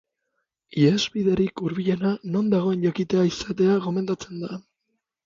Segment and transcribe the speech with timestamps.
[0.83, 4.59] Ihes biderik hurbilena non dagoen jakitea izatea gomendatzen da.